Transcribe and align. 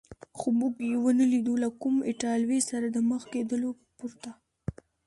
خو 0.37 0.47
موږ 0.59 0.73
یې 0.89 0.97
و 0.97 1.05
نه 1.19 1.25
لیدو، 1.31 1.53
له 1.63 1.69
کوم 1.81 1.95
ایټالوي 2.09 2.59
سره 2.69 2.85
د 2.89 2.97
مخ 3.09 3.21
کېدو 3.33 3.69
پرته. 3.97 4.29